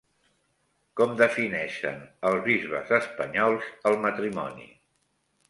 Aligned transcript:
Com 1.01 1.11
defineixen 1.19 1.99
els 2.31 2.41
bisbes 2.49 2.95
espanyols 2.99 3.69
el 3.93 4.01
matrimoni? 4.09 4.69